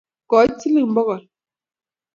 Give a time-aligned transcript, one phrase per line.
[0.29, 1.21] Koit siling pokol